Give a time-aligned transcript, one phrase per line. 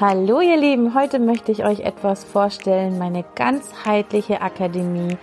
[0.00, 5.16] Hallo ihr Lieben, heute möchte ich euch etwas vorstellen, meine ganzheitliche Akademie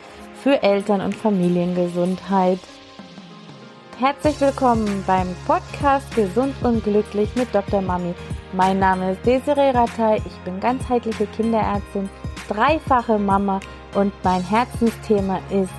[0.44, 2.59] für Eltern- und Familiengesundheit.
[3.98, 7.80] Herzlich willkommen beim Podcast Gesund und Glücklich mit Dr.
[7.80, 8.14] Mami.
[8.52, 12.10] Mein Name ist Desiree Rattay, ich bin ganzheitliche Kinderärztin,
[12.50, 13.62] dreifache Mama
[13.94, 15.71] und mein Herzensthema ist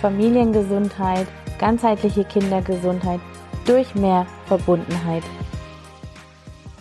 [0.00, 1.26] Familiengesundheit,
[1.58, 3.18] ganzheitliche Kindergesundheit
[3.66, 5.24] durch mehr Verbundenheit.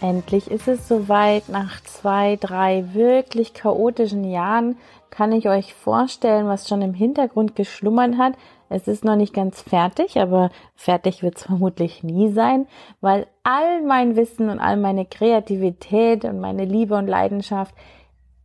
[0.03, 1.47] Endlich ist es soweit.
[1.47, 4.75] Nach zwei, drei wirklich chaotischen Jahren
[5.09, 8.33] kann ich euch vorstellen, was schon im Hintergrund geschlummert hat.
[8.67, 12.67] Es ist noch nicht ganz fertig, aber fertig wird es vermutlich nie sein,
[12.99, 17.73] weil all mein Wissen und all meine Kreativität und meine Liebe und Leidenschaft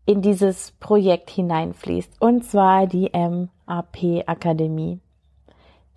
[0.06, 2.22] in dieses Projekt hineinfließt.
[2.22, 5.00] Und zwar die MAP Akademie.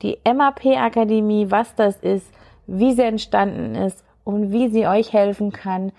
[0.02, 2.34] Die MAP Akademie, was das ist,
[2.66, 5.92] wie sie entstanden ist und wie sie euch helfen kann.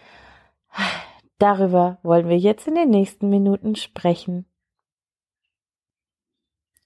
[1.39, 4.47] Darüber wollen wir jetzt in den nächsten Minuten sprechen.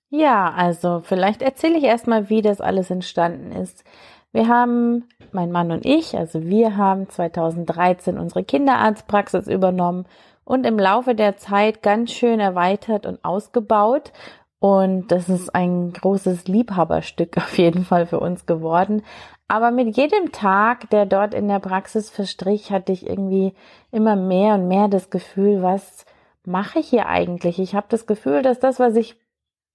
[0.08, 3.84] Ja, also vielleicht erzähle ich erstmal, wie das alles entstanden ist.
[4.33, 10.06] Wir haben, mein Mann und ich, also wir haben 2013 unsere Kinderarztpraxis übernommen
[10.44, 14.12] und im Laufe der Zeit ganz schön erweitert und ausgebaut.
[14.58, 19.02] Und das ist ein großes Liebhaberstück auf jeden Fall für uns geworden.
[19.48, 23.54] Aber mit jedem Tag, der dort in der Praxis verstrich, hatte ich irgendwie
[23.92, 26.04] immer mehr und mehr das Gefühl, was
[26.44, 27.58] mache ich hier eigentlich?
[27.58, 29.16] Ich habe das Gefühl, dass das, was ich,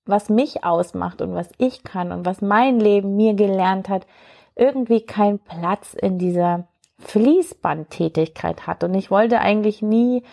[0.05, 4.07] was mich ausmacht und was ich kann und was mein Leben mir gelernt hat,
[4.55, 6.67] irgendwie keinen Platz in dieser
[6.99, 8.83] Fließbandtätigkeit hat.
[8.83, 10.23] Und ich wollte eigentlich nie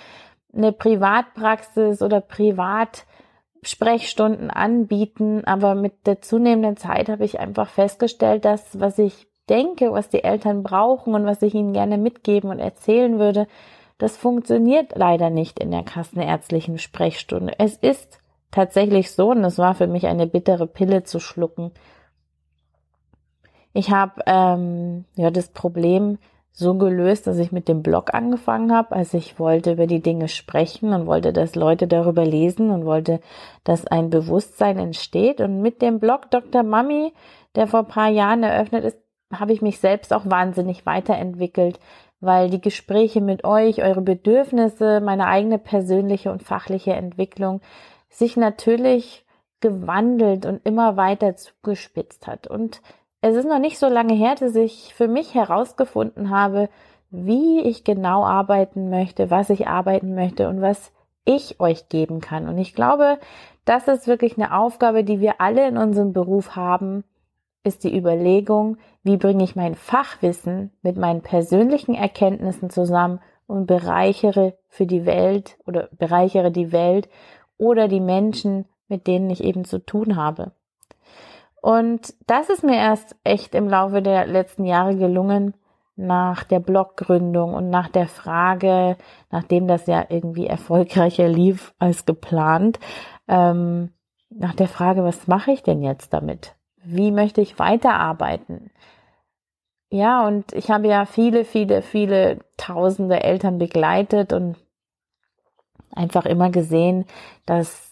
[0.52, 2.20] eine Privatpraxis oder
[3.62, 9.92] Privatsprechstunden anbieten, aber mit der zunehmenden Zeit habe ich einfach festgestellt, dass was ich denke,
[9.92, 13.46] was die Eltern brauchen und was ich ihnen gerne mitgeben und erzählen würde,
[13.96, 17.54] das funktioniert leider nicht in der kassenärztlichen Sprechstunde.
[17.58, 21.72] Es ist tatsächlich so, und es war für mich eine bittere Pille zu schlucken.
[23.72, 26.18] Ich habe ähm, ja das Problem
[26.52, 28.96] so gelöst, dass ich mit dem Blog angefangen habe.
[28.96, 33.20] Also ich wollte über die Dinge sprechen und wollte, dass Leute darüber lesen und wollte,
[33.64, 35.40] dass ein Bewusstsein entsteht.
[35.40, 36.62] Und mit dem Blog Dr.
[36.62, 37.12] Mami,
[37.54, 38.98] der vor paar Jahren eröffnet ist,
[39.32, 41.78] habe ich mich selbst auch wahnsinnig weiterentwickelt,
[42.20, 47.60] weil die Gespräche mit euch, eure Bedürfnisse, meine eigene persönliche und fachliche Entwicklung
[48.08, 49.24] sich natürlich
[49.60, 52.46] gewandelt und immer weiter zugespitzt hat.
[52.46, 52.80] Und
[53.20, 56.68] es ist noch nicht so lange her, dass ich für mich herausgefunden habe,
[57.10, 60.92] wie ich genau arbeiten möchte, was ich arbeiten möchte und was
[61.24, 62.48] ich euch geben kann.
[62.48, 63.18] Und ich glaube,
[63.64, 67.04] das ist wirklich eine Aufgabe, die wir alle in unserem Beruf haben,
[67.64, 74.56] ist die Überlegung, wie bringe ich mein Fachwissen mit meinen persönlichen Erkenntnissen zusammen und bereichere
[74.68, 77.08] für die Welt oder bereichere die Welt
[77.56, 80.52] oder die Menschen, mit denen ich eben zu tun habe.
[81.60, 85.54] Und das ist mir erst echt im Laufe der letzten Jahre gelungen,
[85.98, 88.96] nach der Bloggründung und nach der Frage,
[89.30, 92.78] nachdem das ja irgendwie erfolgreicher lief als geplant,
[93.26, 93.90] ähm,
[94.30, 96.54] nach der Frage, was mache ich denn jetzt damit?
[96.84, 98.70] Wie möchte ich weiterarbeiten?
[99.90, 104.56] Ja, und ich habe ja viele, viele, viele tausende Eltern begleitet und
[105.92, 107.06] einfach immer gesehen,
[107.46, 107.87] dass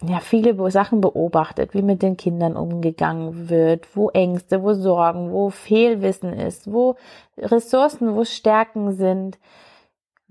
[0.00, 5.50] ja viele Sachen beobachtet, wie mit den Kindern umgegangen wird, wo Ängste, wo Sorgen, wo
[5.50, 6.96] Fehlwissen ist, wo
[7.36, 9.38] Ressourcen, wo Stärken sind.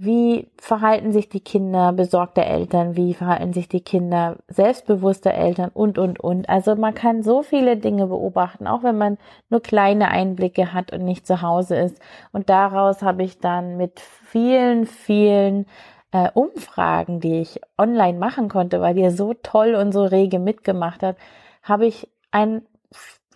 [0.04, 2.96] Wie verhalten sich die Kinder besorgter Eltern?
[2.96, 5.70] Wie verhalten sich die Kinder selbstbewusster Eltern?
[5.72, 6.50] Und, und, und.
[6.50, 11.06] Also man kann so viele Dinge beobachten, auch wenn man nur kleine Einblicke hat und
[11.06, 12.00] nicht zu Hause ist.
[12.32, 15.68] Und daraus habe ich dann mit vielen, vielen
[16.12, 21.04] äh, Umfragen, die ich online machen konnte, weil ihr so toll und so rege mitgemacht
[21.04, 21.20] habt,
[21.64, 22.64] habe ich ein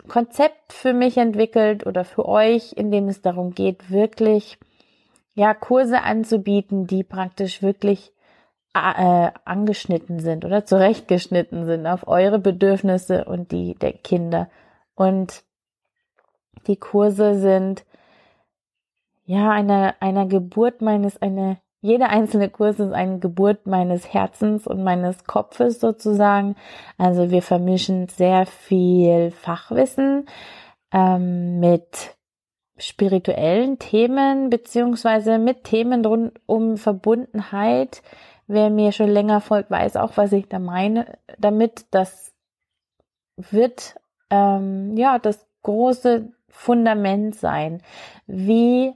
[0.08, 4.58] Konzept für mich entwickelt oder für euch, in dem es darum geht, wirklich
[5.34, 8.12] ja, Kurse anzubieten, die praktisch wirklich
[8.74, 14.48] äh, angeschnitten sind oder zurechtgeschnitten sind auf eure Bedürfnisse und die der Kinder.
[14.94, 15.44] Und
[16.66, 17.84] die Kurse sind
[19.24, 24.82] ja einer, einer Geburt meines, eine, jeder einzelne Kurs ist eine Geburt meines Herzens und
[24.82, 26.56] meines Kopfes sozusagen.
[26.98, 30.26] Also wir vermischen sehr viel Fachwissen
[30.92, 32.16] ähm, mit
[32.78, 38.02] spirituellen Themen beziehungsweise mit Themen rund um Verbundenheit.
[38.46, 41.86] Wer mir schon länger folgt, weiß auch, was ich da meine damit.
[41.90, 42.32] Das
[43.36, 43.96] wird
[44.30, 47.82] ähm, ja das große Fundament sein.
[48.26, 48.94] Wie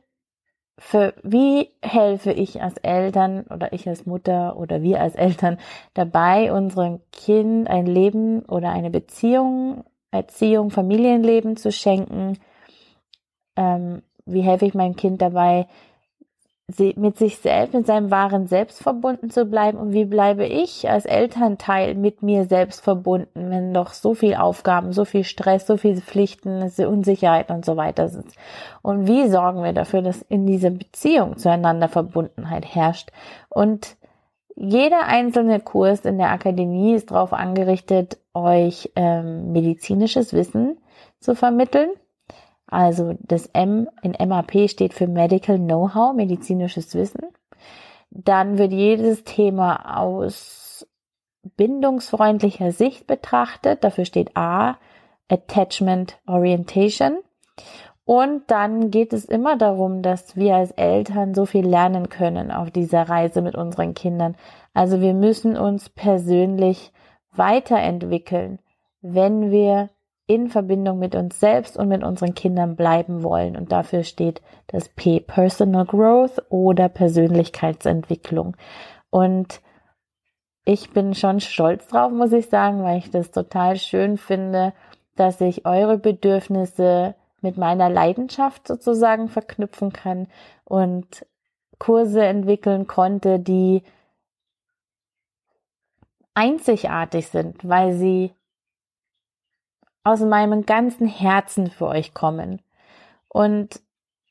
[0.91, 5.57] für wie helfe ich als Eltern oder ich als Mutter oder wir als Eltern
[5.95, 12.39] dabei, unserem Kind ein Leben oder eine Beziehung, Erziehung, Familienleben zu schenken?
[13.55, 15.69] Ähm, wie helfe ich meinem Kind dabei,
[16.97, 21.07] mit sich selbst, mit seinem wahren Selbst verbunden zu bleiben und wie bleibe ich als
[21.07, 26.01] Elternteil mit mir selbst verbunden, wenn doch so viel Aufgaben, so viel Stress, so viele
[26.01, 28.27] Pflichten, Unsicherheit und so weiter sind.
[28.83, 33.11] Und wie sorgen wir dafür, dass in dieser Beziehung zueinander Verbundenheit herrscht?
[33.49, 33.97] Und
[34.57, 40.79] jeder einzelne Kurs in der Akademie ist darauf angerichtet, euch ähm, medizinisches Wissen
[41.19, 41.91] zu vermitteln
[42.71, 47.23] also das M in MAP steht für Medical Know-how, medizinisches Wissen.
[48.11, 50.87] Dann wird jedes Thema aus
[51.57, 53.85] bindungsfreundlicher Sicht betrachtet.
[53.85, 54.77] Dafür steht A,
[55.29, 57.19] Attachment Orientation.
[58.05, 62.71] Und dann geht es immer darum, dass wir als Eltern so viel lernen können auf
[62.71, 64.37] dieser Reise mit unseren Kindern.
[64.75, 66.93] Also wir müssen uns persönlich
[67.33, 68.59] weiterentwickeln,
[69.01, 69.91] wenn wir
[70.31, 73.57] in Verbindung mit uns selbst und mit unseren Kindern bleiben wollen.
[73.57, 78.57] Und dafür steht das P, Personal Growth oder Persönlichkeitsentwicklung.
[79.11, 79.61] Und
[80.65, 84.73] ich bin schon stolz drauf, muss ich sagen, weil ich das total schön finde,
[85.17, 90.29] dass ich eure Bedürfnisse mit meiner Leidenschaft sozusagen verknüpfen kann
[90.65, 91.27] und
[91.81, 93.83] Kurse entwickeln konnte, die
[96.35, 98.33] einzigartig sind, weil sie
[100.05, 102.63] aus meinem ganzen Herzen für euch kommen.
[103.29, 103.81] Und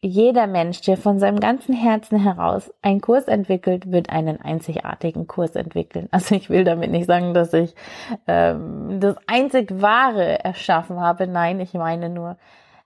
[0.01, 5.55] jeder Mensch, der von seinem ganzen Herzen heraus einen Kurs entwickelt, wird einen einzigartigen Kurs
[5.55, 6.07] entwickeln.
[6.11, 7.75] Also ich will damit nicht sagen, dass ich
[8.27, 11.27] ähm, das einzig Wahre erschaffen habe.
[11.27, 12.37] Nein, ich meine nur,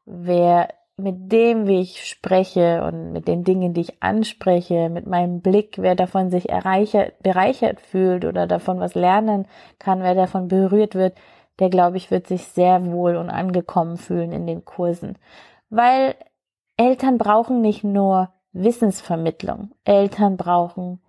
[0.05, 5.41] wer mit dem, wie ich spreche und mit den Dingen, die ich anspreche, mit meinem
[5.41, 9.47] Blick, wer davon sich erreichert, bereichert fühlt oder davon was lernen
[9.79, 11.15] kann, wer davon berührt wird,
[11.59, 15.17] der glaube ich wird sich sehr wohl und angekommen fühlen in den Kursen,
[15.69, 16.15] weil
[16.77, 21.01] Eltern brauchen nicht nur Wissensvermittlung, Eltern brauchen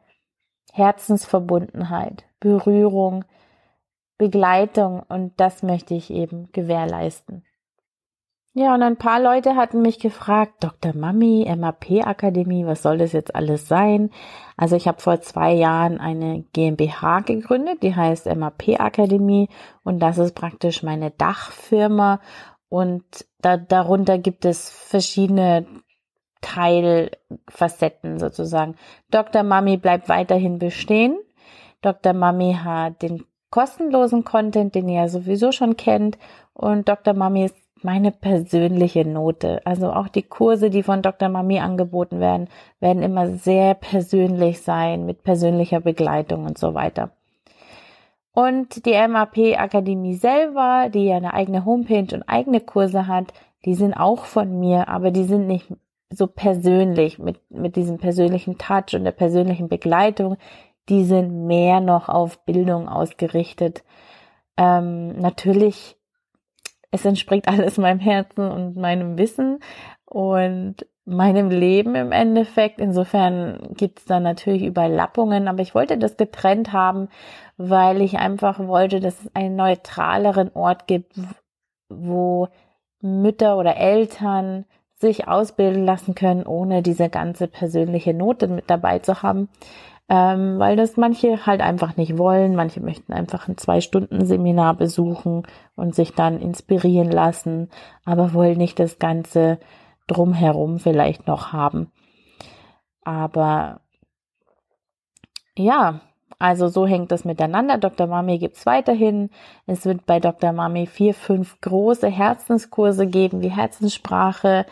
[0.72, 3.24] Herzensverbundenheit, Berührung,
[4.18, 7.44] Begleitung und das möchte ich eben gewährleisten.
[8.56, 10.94] Ja, und ein paar Leute hatten mich gefragt, Dr.
[10.94, 14.10] Mami, MAP Akademie, was soll das jetzt alles sein?
[14.56, 19.48] Also ich habe vor zwei Jahren eine GmbH gegründet, die heißt MAP Akademie
[19.82, 22.20] und das ist praktisch meine Dachfirma
[22.68, 23.02] und
[23.40, 25.66] da, darunter gibt es verschiedene
[26.40, 28.76] Teilfacetten sozusagen.
[29.10, 29.42] Dr.
[29.42, 31.18] Mami bleibt weiterhin bestehen.
[31.82, 32.12] Dr.
[32.12, 36.18] Mami hat den kostenlosen Content, den ihr ja sowieso schon kennt
[36.52, 37.14] und Dr.
[37.14, 39.60] Mami ist meine persönliche Note.
[39.64, 41.28] Also auch die Kurse, die von Dr.
[41.28, 42.48] Mami angeboten werden,
[42.80, 47.10] werden immer sehr persönlich sein, mit persönlicher Begleitung und so weiter.
[48.32, 53.32] Und die MAP Akademie selber, die ja eine eigene Homepage und eigene Kurse hat,
[53.64, 55.72] die sind auch von mir, aber die sind nicht
[56.10, 60.36] so persönlich mit, mit diesem persönlichen Touch und der persönlichen Begleitung.
[60.88, 63.84] Die sind mehr noch auf Bildung ausgerichtet.
[64.56, 65.96] Ähm, natürlich
[66.94, 69.58] es entspringt alles meinem Herzen und meinem Wissen
[70.06, 72.80] und meinem Leben im Endeffekt.
[72.80, 77.08] Insofern gibt es da natürlich Überlappungen, aber ich wollte das getrennt haben,
[77.56, 81.14] weil ich einfach wollte, dass es einen neutraleren Ort gibt,
[81.88, 82.48] wo
[83.00, 84.64] Mütter oder Eltern
[84.94, 89.50] sich ausbilden lassen können, ohne diese ganze persönliche Note mit dabei zu haben
[90.08, 92.54] ähm, weil das manche halt einfach nicht wollen.
[92.54, 95.46] Manche möchten einfach ein Zwei-Stunden-Seminar besuchen
[95.76, 97.70] und sich dann inspirieren lassen,
[98.04, 99.58] aber wollen nicht das Ganze
[100.06, 101.90] drumherum vielleicht noch haben.
[103.02, 103.80] Aber
[105.56, 106.00] ja,
[106.38, 107.78] also so hängt das miteinander.
[107.78, 108.06] Dr.
[108.06, 109.30] Mami gibt's weiterhin.
[109.66, 110.52] Es wird bei Dr.
[110.52, 114.66] Mami vier, fünf große Herzenskurse geben, wie Herzenssprache,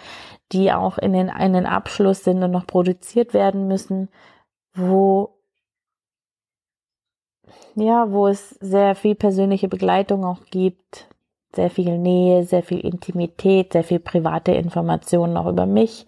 [0.51, 4.11] die auch in den, in den Abschluss sind und noch produziert werden müssen
[4.75, 5.39] wo
[7.75, 11.09] ja, wo es sehr viel persönliche Begleitung auch gibt,
[11.55, 16.07] sehr viel Nähe, sehr viel Intimität, sehr viel private Informationen auch über mich.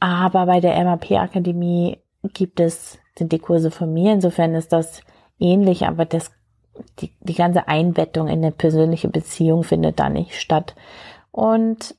[0.00, 1.98] Aber bei der MAP Akademie
[2.32, 4.12] gibt es, sind die Kurse von mir.
[4.12, 5.02] Insofern ist das
[5.38, 6.32] ähnlich, aber das,
[6.98, 10.74] die, die ganze Einbettung in eine persönliche Beziehung findet da nicht statt.
[11.30, 11.94] Und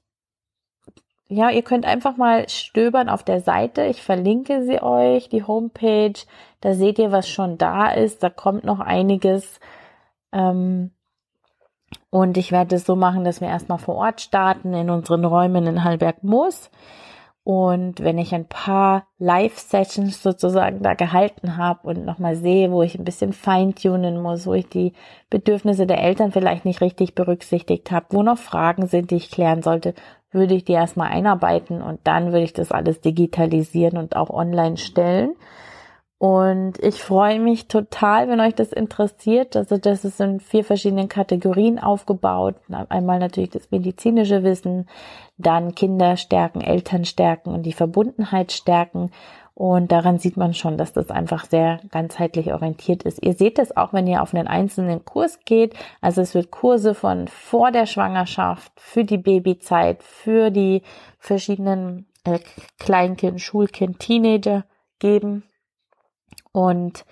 [1.34, 3.86] ja, ihr könnt einfach mal stöbern auf der Seite.
[3.86, 6.13] Ich verlinke sie euch, die Homepage.
[6.62, 8.24] Da seht ihr, was schon da ist.
[8.24, 9.60] Da kommt noch einiges.
[10.32, 10.92] Ähm,
[12.10, 15.66] und ich werde es so machen, dass wir erstmal vor Ort starten in unseren Räumen
[15.68, 16.70] in Hallberg-Moos.
[17.46, 22.98] Und wenn ich ein paar Live-Sessions sozusagen da gehalten habe und nochmal sehe, wo ich
[22.98, 24.94] ein bisschen feintunen muss, wo ich die
[25.30, 29.62] Bedürfnisse der Eltern vielleicht nicht richtig berücksichtigt habe, wo noch Fragen sind, die ich klären
[29.62, 29.94] sollte,
[30.34, 34.78] würde ich die erstmal einarbeiten und dann würde ich das alles digitalisieren und auch online
[34.78, 35.36] stellen.
[36.24, 39.58] Und ich freue mich total, wenn euch das interessiert.
[39.58, 42.56] Also das ist in vier verschiedenen Kategorien aufgebaut.
[42.88, 44.88] Einmal natürlich das medizinische Wissen,
[45.38, 49.12] dann Kinder stärken, Eltern stärken und die Verbundenheit stärken.
[49.56, 53.24] Und daran sieht man schon, dass das einfach sehr ganzheitlich orientiert ist.
[53.24, 55.76] Ihr seht das auch, wenn ihr auf einen einzelnen Kurs geht.
[56.02, 60.82] Also es wird Kurse von vor der Schwangerschaft, für die Babyzeit, für die
[61.20, 62.40] verschiedenen äh,
[62.80, 64.66] Kleinkind, Schulkind, Teenager
[64.98, 65.44] geben.
[66.52, 67.06] Und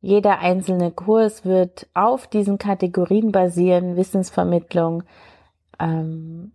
[0.00, 5.04] jeder einzelne Kurs wird auf diesen Kategorien basieren, Wissensvermittlung,
[5.80, 6.52] ähm,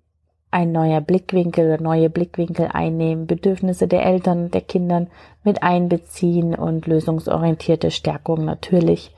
[0.51, 5.09] ein neuer Blickwinkel oder neue Blickwinkel einnehmen, Bedürfnisse der Eltern der Kindern
[5.43, 9.15] mit einbeziehen und lösungsorientierte Stärkung natürlich.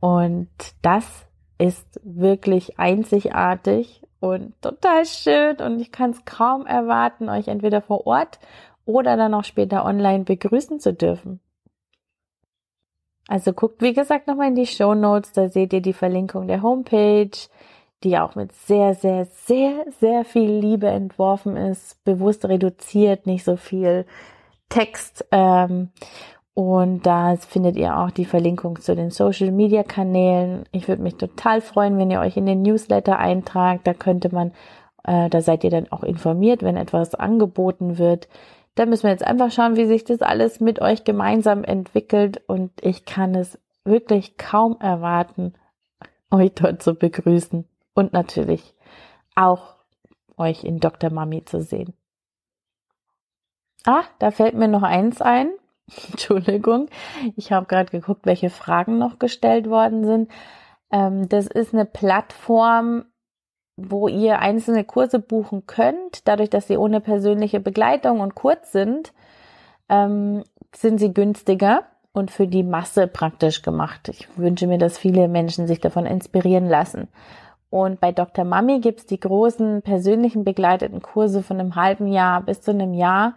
[0.00, 0.48] Und
[0.82, 1.26] das
[1.58, 8.06] ist wirklich einzigartig und total schön und ich kann es kaum erwarten, euch entweder vor
[8.06, 8.38] Ort
[8.84, 11.40] oder dann auch später online begrüßen zu dürfen.
[13.28, 16.62] Also guckt, wie gesagt, nochmal in die Show Notes, da seht ihr die Verlinkung der
[16.62, 17.30] Homepage,
[18.04, 23.56] die auch mit sehr, sehr, sehr, sehr viel Liebe entworfen ist, bewusst reduziert, nicht so
[23.56, 24.06] viel
[24.68, 25.26] Text.
[25.30, 25.90] Ähm,
[26.54, 30.64] und da findet ihr auch die Verlinkung zu den Social Media Kanälen.
[30.72, 33.86] Ich würde mich total freuen, wenn ihr euch in den Newsletter eintragt.
[33.86, 34.52] Da könnte man,
[35.04, 38.28] äh, da seid ihr dann auch informiert, wenn etwas angeboten wird.
[38.74, 42.70] Da müssen wir jetzt einfach schauen, wie sich das alles mit euch gemeinsam entwickelt und
[42.80, 45.54] ich kann es wirklich kaum erwarten,
[46.30, 48.74] euch dort zu begrüßen und natürlich
[49.34, 49.76] auch
[50.36, 51.10] euch in Dr.
[51.10, 51.94] Mami zu sehen.
[53.84, 55.50] Ah, da fällt mir noch eins ein.
[56.10, 56.88] Entschuldigung,
[57.36, 60.30] ich habe gerade geguckt, welche Fragen noch gestellt worden sind.
[60.90, 63.06] Ähm, das ist eine Plattform,
[63.76, 66.28] wo ihr einzelne Kurse buchen könnt.
[66.28, 69.12] Dadurch, dass sie ohne persönliche Begleitung und kurz sind,
[69.88, 70.44] ähm,
[70.74, 74.08] sind sie günstiger und für die Masse praktisch gemacht.
[74.08, 77.08] Ich wünsche mir, dass viele Menschen sich davon inspirieren lassen.
[77.72, 78.44] Und bei Dr.
[78.44, 83.32] Mami gibt's die großen persönlichen begleiteten Kurse von einem halben Jahr bis zu einem Jahr.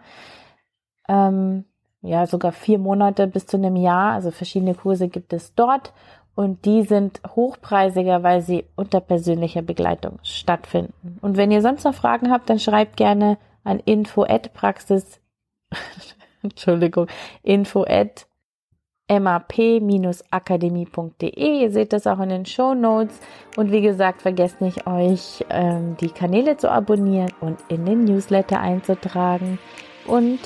[1.08, 1.64] Ähm,
[2.02, 4.12] ja, sogar vier Monate bis zu einem Jahr.
[4.12, 5.94] Also verschiedene Kurse gibt es dort
[6.34, 11.16] und die sind hochpreisiger, weil sie unter persönlicher Begleitung stattfinden.
[11.22, 15.18] Und wenn ihr sonst noch Fragen habt, dann schreibt gerne an info at praxis,
[16.42, 17.06] Entschuldigung,
[17.42, 18.26] info at
[19.08, 21.62] map-akademie.de.
[21.62, 23.18] Ihr seht das auch in den Show Notes.
[23.56, 28.60] Und wie gesagt, vergesst nicht, euch ähm, die Kanäle zu abonnieren und in den Newsletter
[28.60, 29.58] einzutragen.
[30.06, 30.38] Und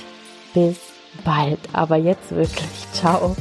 [0.54, 0.80] bis
[1.24, 1.60] bald.
[1.72, 2.88] Aber jetzt wirklich.
[2.92, 3.36] Ciao.